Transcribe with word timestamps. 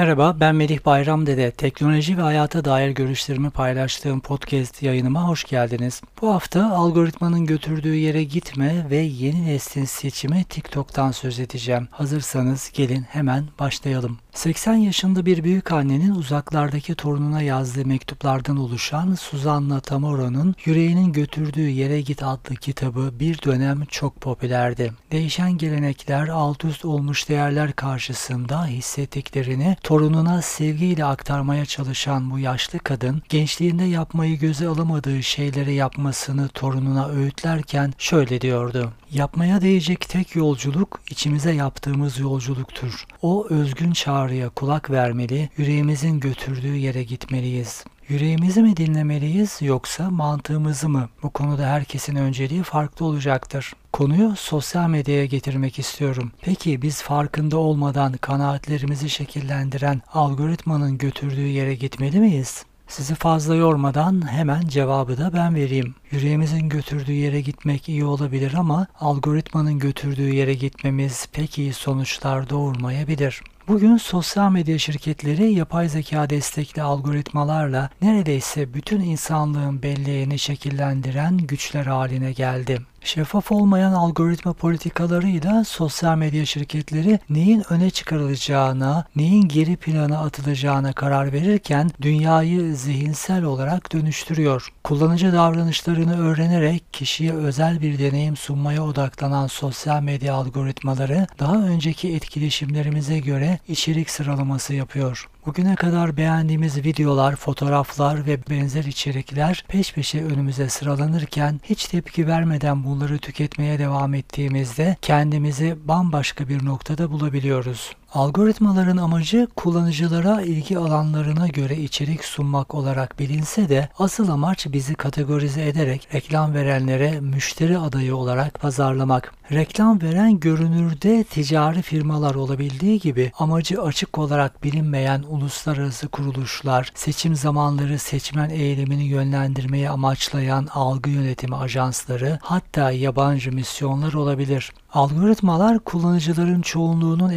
Merhaba, 0.00 0.36
ben 0.40 0.54
Melih 0.54 0.86
Bayram 0.86 1.26
Dede. 1.26 1.50
Teknoloji 1.50 2.18
ve 2.18 2.22
hayata 2.22 2.64
dair 2.64 2.90
görüşlerimi 2.90 3.50
paylaştığım 3.50 4.20
podcast 4.20 4.82
yayınıma 4.82 5.28
hoş 5.28 5.44
geldiniz. 5.44 6.02
Bu 6.20 6.34
hafta 6.34 6.72
algoritmanın 6.72 7.46
götürdüğü 7.46 7.94
yere 7.94 8.24
gitme 8.24 8.86
ve 8.90 8.96
yeni 8.96 9.46
neslin 9.46 9.84
seçimi 9.84 10.44
TikTok'tan 10.44 11.10
söz 11.10 11.40
edeceğim. 11.40 11.88
Hazırsanız 11.90 12.70
gelin 12.74 13.02
hemen 13.02 13.44
başlayalım. 13.58 14.18
80 14.34 14.74
yaşında 14.74 15.26
bir 15.26 15.44
büyük 15.44 15.72
annenin 15.72 16.14
uzaklardaki 16.14 16.94
torununa 16.94 17.42
yazdığı 17.42 17.86
mektuplardan 17.86 18.56
oluşan 18.56 19.14
Suzanna 19.14 19.80
Tamoro'nun 19.80 20.54
Yüreğinin 20.64 21.12
Götürdüğü 21.12 21.68
Yere 21.68 22.00
Git 22.00 22.22
adlı 22.22 22.54
kitabı 22.54 23.20
bir 23.20 23.42
dönem 23.42 23.84
çok 23.84 24.20
popülerdi. 24.20 24.92
Değişen 25.12 25.52
gelenekler, 25.52 26.28
alt 26.28 26.64
üst 26.64 26.84
olmuş 26.84 27.28
değerler 27.28 27.72
karşısında 27.72 28.66
hissettiklerini 28.66 29.76
torununa 29.82 30.42
sevgiyle 30.42 31.04
aktarmaya 31.04 31.66
çalışan 31.66 32.30
bu 32.30 32.38
yaşlı 32.38 32.78
kadın, 32.78 33.22
gençliğinde 33.28 33.84
yapmayı 33.84 34.38
göze 34.38 34.68
alamadığı 34.68 35.22
şeyleri 35.22 35.74
yapmasını 35.74 36.48
torununa 36.48 37.08
öğütlerken 37.08 37.92
şöyle 37.98 38.40
diyordu. 38.40 38.92
Yapmaya 39.10 39.60
değecek 39.60 40.00
tek 40.00 40.36
yolculuk 40.36 41.00
içimize 41.10 41.52
yaptığımız 41.52 42.18
yolculuktur. 42.18 43.06
O 43.22 43.46
özgün 43.50 43.92
çağrıya 44.20 44.48
kulak 44.48 44.90
vermeli, 44.90 45.48
yüreğimizin 45.56 46.20
götürdüğü 46.20 46.76
yere 46.76 47.02
gitmeliyiz. 47.02 47.84
Yüreğimizi 48.08 48.62
mi 48.62 48.76
dinlemeliyiz 48.76 49.58
yoksa 49.62 50.10
mantığımızı 50.10 50.88
mı? 50.88 51.08
Bu 51.22 51.30
konuda 51.30 51.66
herkesin 51.66 52.16
önceliği 52.16 52.62
farklı 52.62 53.06
olacaktır. 53.06 53.72
Konuyu 53.92 54.36
sosyal 54.36 54.88
medyaya 54.88 55.24
getirmek 55.24 55.78
istiyorum. 55.78 56.32
Peki 56.40 56.82
biz 56.82 57.02
farkında 57.02 57.58
olmadan 57.58 58.12
kanaatlerimizi 58.12 59.10
şekillendiren 59.10 60.02
algoritmanın 60.12 60.98
götürdüğü 60.98 61.46
yere 61.46 61.74
gitmeli 61.74 62.20
miyiz? 62.20 62.64
Sizi 62.88 63.14
fazla 63.14 63.54
yormadan 63.54 64.32
hemen 64.32 64.60
cevabı 64.60 65.18
da 65.18 65.32
ben 65.32 65.54
vereyim. 65.54 65.94
Yüreğimizin 66.10 66.68
götürdüğü 66.68 67.12
yere 67.12 67.40
gitmek 67.40 67.88
iyi 67.88 68.04
olabilir 68.04 68.54
ama 68.56 68.86
algoritmanın 69.00 69.78
götürdüğü 69.78 70.34
yere 70.34 70.54
gitmemiz 70.54 71.26
pek 71.32 71.58
iyi 71.58 71.72
sonuçlar 71.72 72.50
doğurmayabilir. 72.50 73.42
Bugün 73.70 73.96
sosyal 73.96 74.50
medya 74.50 74.78
şirketleri 74.78 75.52
yapay 75.52 75.88
zeka 75.88 76.30
destekli 76.30 76.82
algoritmalarla 76.82 77.90
neredeyse 78.02 78.74
bütün 78.74 79.00
insanlığın 79.00 79.82
belleğini 79.82 80.38
şekillendiren 80.38 81.38
güçler 81.38 81.86
haline 81.86 82.32
geldi. 82.32 82.78
Şeffaf 83.04 83.52
olmayan 83.52 83.92
algoritma 83.92 84.52
politikalarıyla 84.52 85.64
sosyal 85.64 86.16
medya 86.16 86.46
şirketleri 86.46 87.18
neyin 87.30 87.64
öne 87.70 87.90
çıkarılacağına, 87.90 89.04
neyin 89.16 89.48
geri 89.48 89.76
plana 89.76 90.18
atılacağına 90.18 90.92
karar 90.92 91.32
verirken 91.32 91.90
dünyayı 92.02 92.76
zihinsel 92.76 93.44
olarak 93.44 93.92
dönüştürüyor. 93.92 94.72
Kullanıcı 94.84 95.32
davranışlarını 95.32 96.20
öğrenerek 96.20 96.92
kişiye 96.92 97.32
özel 97.32 97.80
bir 97.80 97.98
deneyim 97.98 98.36
sunmaya 98.36 98.84
odaklanan 98.84 99.46
sosyal 99.46 100.02
medya 100.02 100.34
algoritmaları 100.34 101.26
daha 101.38 101.56
önceki 101.56 102.14
etkileşimlerimize 102.14 103.18
göre 103.18 103.58
içerik 103.68 104.10
sıralaması 104.10 104.74
yapıyor. 104.74 105.28
Bugüne 105.46 105.74
kadar 105.74 106.16
beğendiğimiz 106.16 106.84
videolar, 106.84 107.36
fotoğraflar 107.36 108.26
ve 108.26 108.38
benzer 108.50 108.84
içerikler 108.84 109.64
peş 109.68 109.92
peşe 109.92 110.24
önümüze 110.24 110.68
sıralanırken 110.68 111.60
hiç 111.64 111.84
tepki 111.84 112.26
vermeden 112.26 112.84
bunları 112.90 113.18
tüketmeye 113.18 113.78
devam 113.78 114.14
ettiğimizde 114.14 114.96
kendimizi 115.02 115.76
bambaşka 115.84 116.48
bir 116.48 116.64
noktada 116.64 117.10
bulabiliyoruz. 117.10 117.96
Algoritmaların 118.14 118.96
amacı 118.96 119.48
kullanıcılara 119.56 120.42
ilgi 120.42 120.78
alanlarına 120.78 121.48
göre 121.48 121.76
içerik 121.76 122.24
sunmak 122.24 122.74
olarak 122.74 123.18
bilinse 123.18 123.68
de 123.68 123.88
asıl 123.98 124.28
amaç 124.28 124.66
bizi 124.72 124.94
kategorize 124.94 125.68
ederek 125.68 126.08
reklam 126.14 126.54
verenlere 126.54 127.20
müşteri 127.20 127.78
adayı 127.78 128.16
olarak 128.16 128.60
pazarlamak. 128.60 129.34
Reklam 129.52 130.02
veren 130.02 130.40
görünürde 130.40 131.24
ticari 131.24 131.82
firmalar 131.82 132.34
olabildiği 132.34 133.00
gibi 133.00 133.32
amacı 133.38 133.82
açık 133.82 134.18
olarak 134.18 134.64
bilinmeyen 134.64 135.24
uluslararası 135.28 136.08
kuruluşlar, 136.08 136.92
seçim 136.94 137.36
zamanları 137.36 137.98
seçmen 137.98 138.50
eylemini 138.50 139.04
yönlendirmeyi 139.04 139.90
amaçlayan 139.90 140.68
algı 140.74 141.10
yönetimi 141.10 141.56
ajansları, 141.56 142.38
hatta 142.42 142.90
yabancı 142.90 143.52
misyonlar 143.52 144.12
olabilir. 144.12 144.72
Algoritmalar 144.92 145.78
kullanıcıların 145.78 146.62
çoğunluğunun 146.62 147.30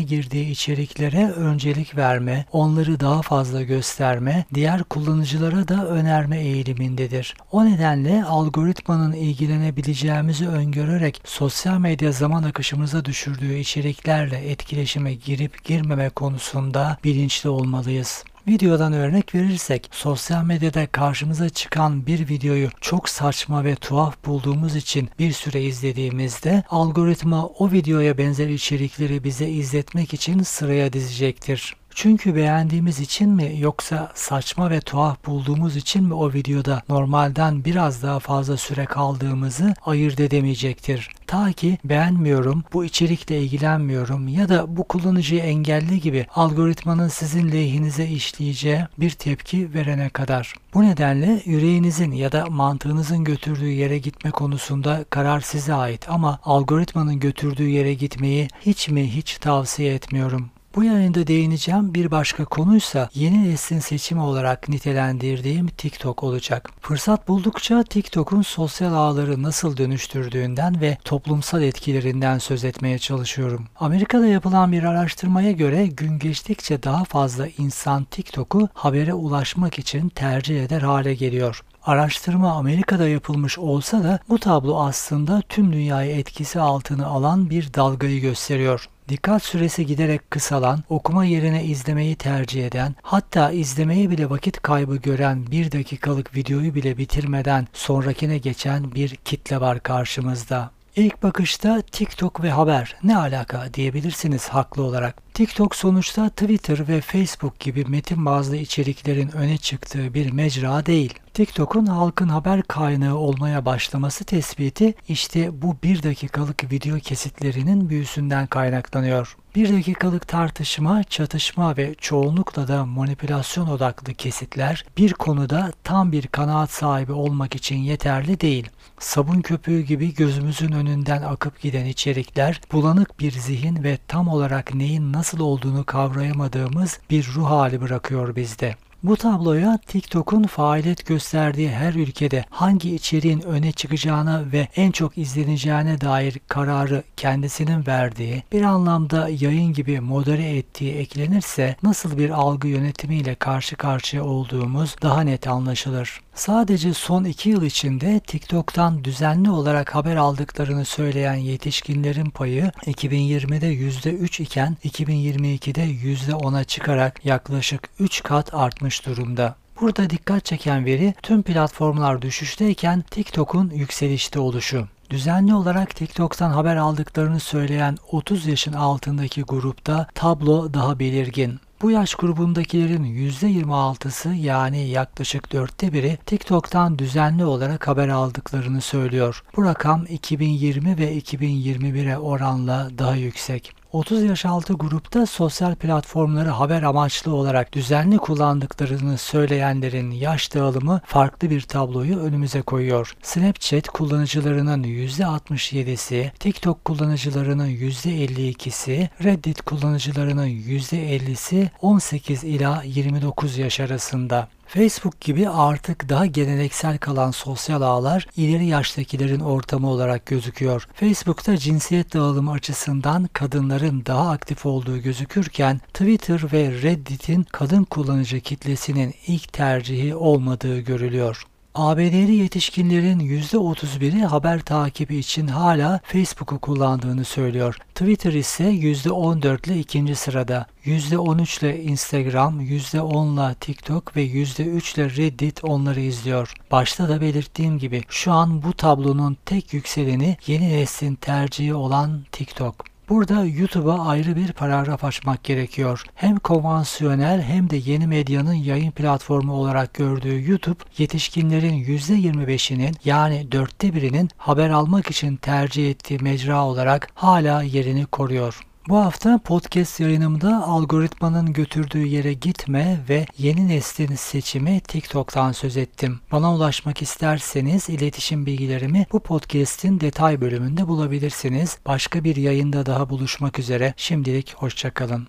etkileşime 0.00 0.20
girdiği 0.20 0.50
içeriklere 0.50 1.30
öncelik 1.32 1.96
verme, 1.96 2.44
onları 2.52 3.00
daha 3.00 3.22
fazla 3.22 3.62
gösterme, 3.62 4.44
diğer 4.54 4.82
kullanıcılara 4.84 5.68
da 5.68 5.86
önerme 5.88 6.38
eğilimindedir. 6.40 7.34
O 7.52 7.64
nedenle 7.64 8.24
algoritmanın 8.24 9.12
ilgilenebileceğimizi 9.12 10.48
öngörerek 10.48 11.22
sosyal 11.24 11.78
medya 11.78 12.12
zaman 12.12 12.42
akışımıza 12.42 13.04
düşürdüğü 13.04 13.54
içeriklerle 13.54 14.50
etkileşime 14.50 15.14
girip 15.14 15.64
girmeme 15.64 16.08
konusunda 16.08 16.98
bilinçli 17.04 17.48
olmalıyız. 17.48 18.24
Videodan 18.50 18.92
örnek 18.92 19.34
verirsek 19.34 19.88
sosyal 19.92 20.44
medyada 20.44 20.86
karşımıza 20.86 21.48
çıkan 21.48 22.06
bir 22.06 22.28
videoyu 22.28 22.68
çok 22.80 23.08
saçma 23.08 23.64
ve 23.64 23.74
tuhaf 23.74 24.24
bulduğumuz 24.26 24.76
için 24.76 25.10
bir 25.18 25.32
süre 25.32 25.62
izlediğimizde 25.62 26.62
algoritma 26.70 27.46
o 27.46 27.72
videoya 27.72 28.18
benzer 28.18 28.48
içerikleri 28.48 29.24
bize 29.24 29.48
izletmek 29.48 30.14
için 30.14 30.42
sıraya 30.42 30.92
dizecektir. 30.92 31.79
Çünkü 32.02 32.36
beğendiğimiz 32.36 33.00
için 33.00 33.30
mi 33.30 33.54
yoksa 33.58 34.12
saçma 34.14 34.70
ve 34.70 34.80
tuhaf 34.80 35.26
bulduğumuz 35.26 35.76
için 35.76 36.04
mi 36.04 36.14
o 36.14 36.32
videoda 36.32 36.82
normalden 36.88 37.64
biraz 37.64 38.02
daha 38.02 38.18
fazla 38.18 38.56
süre 38.56 38.84
kaldığımızı 38.84 39.74
ayırt 39.86 40.20
edemeyecektir. 40.20 41.10
Ta 41.26 41.52
ki 41.52 41.78
beğenmiyorum, 41.84 42.64
bu 42.72 42.84
içerikle 42.84 43.42
ilgilenmiyorum 43.42 44.28
ya 44.28 44.48
da 44.48 44.76
bu 44.76 44.84
kullanıcıyı 44.84 45.40
engelli 45.40 46.00
gibi 46.00 46.26
algoritmanın 46.34 47.08
sizin 47.08 47.52
lehinize 47.52 48.06
işleyeceği 48.06 48.82
bir 48.98 49.10
tepki 49.10 49.74
verene 49.74 50.08
kadar. 50.08 50.54
Bu 50.74 50.82
nedenle 50.82 51.42
yüreğinizin 51.44 52.12
ya 52.12 52.32
da 52.32 52.46
mantığınızın 52.46 53.24
götürdüğü 53.24 53.70
yere 53.70 53.98
gitme 53.98 54.30
konusunda 54.30 55.04
karar 55.10 55.40
size 55.40 55.74
ait 55.74 56.08
ama 56.08 56.40
algoritmanın 56.44 57.20
götürdüğü 57.20 57.68
yere 57.68 57.94
gitmeyi 57.94 58.48
hiç 58.60 58.88
mi 58.88 59.16
hiç 59.16 59.38
tavsiye 59.38 59.94
etmiyorum. 59.94 60.50
Bu 60.74 60.84
yayında 60.84 61.26
değineceğim 61.26 61.94
bir 61.94 62.10
başka 62.10 62.44
konuysa 62.44 63.08
yeni 63.14 63.50
neslin 63.50 63.78
seçimi 63.78 64.20
olarak 64.20 64.68
nitelendirdiğim 64.68 65.66
TikTok 65.66 66.24
olacak. 66.24 66.70
Fırsat 66.80 67.28
buldukça 67.28 67.82
TikTok'un 67.82 68.42
sosyal 68.42 68.92
ağları 68.92 69.42
nasıl 69.42 69.76
dönüştürdüğünden 69.76 70.80
ve 70.80 70.98
toplumsal 71.04 71.62
etkilerinden 71.62 72.38
söz 72.38 72.64
etmeye 72.64 72.98
çalışıyorum. 72.98 73.66
Amerika'da 73.76 74.26
yapılan 74.26 74.72
bir 74.72 74.82
araştırmaya 74.82 75.52
göre 75.52 75.86
gün 75.86 76.18
geçtikçe 76.18 76.82
daha 76.82 77.04
fazla 77.04 77.48
insan 77.58 78.04
TikTok'u 78.04 78.68
habere 78.74 79.14
ulaşmak 79.14 79.78
için 79.78 80.08
tercih 80.08 80.64
eder 80.64 80.82
hale 80.82 81.14
geliyor. 81.14 81.62
Araştırma 81.86 82.52
Amerika'da 82.52 83.08
yapılmış 83.08 83.58
olsa 83.58 84.04
da 84.04 84.18
bu 84.28 84.38
tablo 84.38 84.80
aslında 84.80 85.42
tüm 85.48 85.72
dünyayı 85.72 86.16
etkisi 86.16 86.60
altına 86.60 87.06
alan 87.06 87.50
bir 87.50 87.74
dalgayı 87.74 88.20
gösteriyor. 88.20 88.88
Dikkat 89.08 89.42
süresi 89.42 89.86
giderek 89.86 90.30
kısalan, 90.30 90.84
okuma 90.88 91.24
yerine 91.24 91.64
izlemeyi 91.64 92.16
tercih 92.16 92.66
eden, 92.66 92.94
hatta 93.02 93.50
izlemeye 93.50 94.10
bile 94.10 94.30
vakit 94.30 94.62
kaybı 94.62 94.96
gören 94.96 95.46
bir 95.50 95.72
dakikalık 95.72 96.36
videoyu 96.36 96.74
bile 96.74 96.98
bitirmeden 96.98 97.68
sonrakine 97.72 98.38
geçen 98.38 98.94
bir 98.94 99.08
kitle 99.08 99.60
var 99.60 99.80
karşımızda. 99.80 100.70
İlk 100.96 101.22
bakışta 101.22 101.80
TikTok 101.80 102.42
ve 102.42 102.50
haber 102.50 102.96
ne 103.02 103.16
alaka 103.16 103.74
diyebilirsiniz 103.74 104.48
haklı 104.48 104.82
olarak. 104.82 105.29
TikTok 105.40 105.76
sonuçta 105.76 106.28
Twitter 106.28 106.88
ve 106.88 107.00
Facebook 107.00 107.60
gibi 107.60 107.84
metin 107.84 108.26
bazlı 108.26 108.56
içeriklerin 108.56 109.30
öne 109.30 109.58
çıktığı 109.58 110.14
bir 110.14 110.32
mecra 110.32 110.86
değil. 110.86 111.14
TikTok'un 111.34 111.86
halkın 111.86 112.28
haber 112.28 112.62
kaynağı 112.62 113.14
olmaya 113.14 113.64
başlaması 113.64 114.24
tespiti 114.24 114.94
işte 115.08 115.62
bu 115.62 115.76
bir 115.82 116.02
dakikalık 116.02 116.72
video 116.72 116.98
kesitlerinin 116.98 117.88
büyüsünden 117.88 118.46
kaynaklanıyor. 118.46 119.36
Bir 119.54 119.72
dakikalık 119.72 120.28
tartışma, 120.28 121.04
çatışma 121.04 121.76
ve 121.76 121.94
çoğunlukla 121.94 122.68
da 122.68 122.86
manipülasyon 122.86 123.66
odaklı 123.66 124.14
kesitler 124.14 124.84
bir 124.96 125.12
konuda 125.12 125.72
tam 125.84 126.12
bir 126.12 126.26
kanaat 126.26 126.70
sahibi 126.70 127.12
olmak 127.12 127.54
için 127.54 127.76
yeterli 127.76 128.40
değil. 128.40 128.68
Sabun 128.98 129.40
köpüğü 129.40 129.80
gibi 129.80 130.14
gözümüzün 130.14 130.72
önünden 130.72 131.22
akıp 131.22 131.60
giden 131.60 131.84
içerikler 131.84 132.60
bulanık 132.72 133.20
bir 133.20 133.32
zihin 133.32 133.84
ve 133.84 133.98
tam 134.08 134.28
olarak 134.28 134.74
neyin 134.74 135.02
nasıl 135.30 135.44
olduğunu 135.44 135.84
kavrayamadığımız 135.84 137.00
bir 137.10 137.28
ruh 137.34 137.50
hali 137.50 137.80
bırakıyor 137.80 138.36
bizde. 138.36 138.76
Bu 139.02 139.16
tabloya 139.16 139.78
TikTok'un 139.86 140.42
faaliyet 140.42 141.06
gösterdiği 141.06 141.70
her 141.70 141.94
ülkede 141.94 142.44
hangi 142.50 142.94
içeriğin 142.94 143.40
öne 143.40 143.72
çıkacağına 143.72 144.44
ve 144.52 144.68
en 144.76 144.90
çok 144.90 145.18
izleneceğine 145.18 146.00
dair 146.00 146.38
kararı 146.48 147.02
kendisinin 147.16 147.86
verdiği, 147.86 148.42
bir 148.52 148.62
anlamda 148.62 149.28
yayın 149.28 149.72
gibi 149.72 150.00
modere 150.00 150.56
ettiği 150.56 150.94
eklenirse 150.94 151.76
nasıl 151.82 152.18
bir 152.18 152.30
algı 152.30 152.68
yönetimiyle 152.68 153.34
karşı 153.34 153.76
karşıya 153.76 154.24
olduğumuz 154.24 154.96
daha 155.02 155.20
net 155.20 155.46
anlaşılır. 155.46 156.20
Sadece 156.34 156.94
son 156.94 157.24
iki 157.24 157.48
yıl 157.48 157.62
içinde 157.62 158.20
TikTok'tan 158.20 159.04
düzenli 159.04 159.50
olarak 159.50 159.94
haber 159.94 160.16
aldıklarını 160.16 160.84
söyleyen 160.84 161.34
yetişkinlerin 161.34 162.30
payı 162.30 162.72
2020'de 162.86 163.74
%3 163.74 164.42
iken 164.42 164.76
2022'de 164.84 165.84
%10'a 165.84 166.64
çıkarak 166.64 167.24
yaklaşık 167.24 167.88
3 167.98 168.22
kat 168.22 168.54
artmış 168.54 169.06
durumda. 169.06 169.56
Burada 169.80 170.10
dikkat 170.10 170.44
çeken 170.44 170.84
veri 170.84 171.14
tüm 171.22 171.42
platformlar 171.42 172.22
düşüşteyken 172.22 173.02
TikTok'un 173.02 173.70
yükselişte 173.70 174.40
oluşu. 174.40 174.88
Düzenli 175.10 175.54
olarak 175.54 175.96
TikTok'tan 175.96 176.50
haber 176.50 176.76
aldıklarını 176.76 177.40
söyleyen 177.40 177.96
30 178.10 178.46
yaşın 178.46 178.72
altındaki 178.72 179.42
grupta 179.42 180.06
tablo 180.14 180.74
daha 180.74 180.98
belirgin. 180.98 181.60
Bu 181.82 181.90
yaş 181.90 182.14
grubundakilerin 182.14 183.04
%26'sı 183.04 184.28
yani 184.28 184.88
yaklaşık 184.88 185.52
dörtte 185.52 185.92
biri 185.92 186.18
TikTok'tan 186.26 186.98
düzenli 186.98 187.44
olarak 187.44 187.88
haber 187.88 188.08
aldıklarını 188.08 188.80
söylüyor. 188.80 189.42
Bu 189.56 189.64
rakam 189.64 190.04
2020 190.08 190.98
ve 190.98 191.18
2021'e 191.18 192.18
oranla 192.18 192.90
daha 192.98 193.14
yüksek. 193.16 193.79
30 193.92 194.22
yaş 194.22 194.44
altı 194.44 194.72
grupta 194.74 195.26
sosyal 195.26 195.74
platformları 195.74 196.48
haber 196.48 196.82
amaçlı 196.82 197.34
olarak 197.34 197.72
düzenli 197.72 198.16
kullandıklarını 198.18 199.18
söyleyenlerin 199.18 200.10
yaş 200.10 200.54
dağılımı 200.54 201.00
farklı 201.06 201.50
bir 201.50 201.60
tabloyu 201.60 202.18
önümüze 202.18 202.62
koyuyor. 202.62 203.16
Snapchat 203.22 203.88
kullanıcılarının 203.88 204.84
%67'si, 204.84 206.30
TikTok 206.38 206.84
kullanıcılarının 206.84 207.68
%52'si, 207.68 209.08
Reddit 209.24 209.62
kullanıcılarının 209.62 210.48
%50'si 210.48 211.68
18 211.80 212.44
ila 212.44 212.82
29 212.82 213.58
yaş 213.58 213.80
arasında. 213.80 214.48
Facebook 214.74 215.20
gibi 215.20 215.48
artık 215.48 216.08
daha 216.08 216.26
geleneksel 216.26 216.98
kalan 216.98 217.30
sosyal 217.30 217.82
ağlar 217.82 218.26
ileri 218.36 218.66
yaştakilerin 218.66 219.40
ortamı 219.40 219.90
olarak 219.90 220.26
gözüküyor. 220.26 220.88
Facebook'ta 220.94 221.56
cinsiyet 221.56 222.14
dağılımı 222.14 222.50
açısından 222.50 223.28
kadınların 223.32 224.06
daha 224.06 224.30
aktif 224.30 224.66
olduğu 224.66 224.98
gözükürken 224.98 225.78
Twitter 225.78 226.52
ve 226.52 226.82
Reddit'in 226.82 227.42
kadın 227.42 227.84
kullanıcı 227.84 228.40
kitlesinin 228.40 229.14
ilk 229.26 229.52
tercihi 229.52 230.14
olmadığı 230.14 230.80
görülüyor. 230.80 231.46
ABD'li 231.74 232.34
yetişkinlerin 232.34 233.20
%31'i 233.20 234.24
haber 234.24 234.60
takibi 234.60 235.16
için 235.16 235.46
hala 235.46 236.00
Facebook'u 236.04 236.58
kullandığını 236.58 237.24
söylüyor. 237.24 237.76
Twitter 237.94 238.32
ise 238.32 238.64
%14 238.64 239.66
ile 239.66 239.78
ikinci 239.78 240.14
sırada. 240.14 240.66
%13 240.84 241.60
ile 241.64 241.82
Instagram, 241.82 242.60
%10 242.60 243.34
ile 243.34 243.54
TikTok 243.54 244.16
ve 244.16 244.22
%3 244.24 244.94
ile 244.94 245.16
Reddit 245.16 245.64
onları 245.64 246.00
izliyor. 246.00 246.54
Başta 246.70 247.08
da 247.08 247.20
belirttiğim 247.20 247.78
gibi 247.78 248.02
şu 248.08 248.32
an 248.32 248.62
bu 248.62 248.72
tablonun 248.72 249.36
tek 249.46 249.74
yükseleni 249.74 250.36
yeni 250.46 250.72
neslin 250.72 251.14
tercihi 251.14 251.74
olan 251.74 252.24
TikTok. 252.32 252.89
Burada 253.10 253.44
YouTube'a 253.44 254.06
ayrı 254.06 254.36
bir 254.36 254.52
paragraf 254.52 255.04
açmak 255.04 255.44
gerekiyor. 255.44 256.02
Hem 256.14 256.38
konvansiyonel 256.38 257.42
hem 257.42 257.70
de 257.70 257.76
yeni 257.76 258.06
medyanın 258.06 258.54
yayın 258.54 258.90
platformu 258.90 259.52
olarak 259.52 259.94
gördüğü 259.94 260.50
YouTube, 260.50 260.78
yetişkinlerin 260.98 261.84
%25'inin 261.84 262.96
yani 263.04 263.52
dörtte 263.52 263.94
birinin 263.94 264.28
haber 264.36 264.70
almak 264.70 265.10
için 265.10 265.36
tercih 265.36 265.90
ettiği 265.90 266.18
mecra 266.18 266.64
olarak 266.64 267.08
hala 267.14 267.62
yerini 267.62 268.06
koruyor. 268.06 268.69
Bu 268.90 268.98
hafta 268.98 269.38
podcast 269.38 270.00
yayınımda 270.00 270.64
algoritmanın 270.64 271.52
götürdüğü 271.52 272.06
yere 272.06 272.32
gitme 272.32 272.98
ve 273.08 273.26
yeni 273.38 273.68
neslin 273.68 274.14
seçimi 274.14 274.80
TikTok'tan 274.80 275.52
söz 275.52 275.76
ettim. 275.76 276.20
Bana 276.32 276.54
ulaşmak 276.54 277.02
isterseniz 277.02 277.88
iletişim 277.88 278.46
bilgilerimi 278.46 279.06
bu 279.12 279.20
podcast'in 279.20 280.00
detay 280.00 280.40
bölümünde 280.40 280.88
bulabilirsiniz. 280.88 281.78
Başka 281.86 282.24
bir 282.24 282.36
yayında 282.36 282.86
daha 282.86 283.10
buluşmak 283.10 283.58
üzere. 283.58 283.94
Şimdilik 283.96 284.54
hoşçakalın. 284.54 285.28